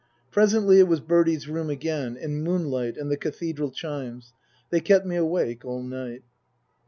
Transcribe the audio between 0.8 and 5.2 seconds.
was Bertie's room again, and moonlight, and the Cathedral chimes. They kept me